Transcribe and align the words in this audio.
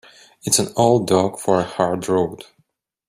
It's 0.41 0.57
an 0.57 0.69
old 0.75 1.05
dog 1.05 1.39
for 1.39 1.59
a 1.59 1.63
hard 1.63 2.09
road. 2.09 2.45